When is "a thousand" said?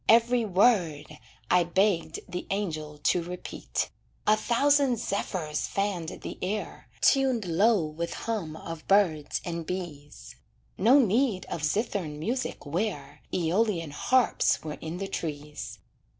4.25-4.97